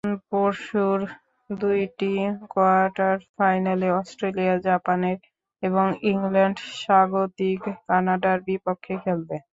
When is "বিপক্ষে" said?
8.47-8.93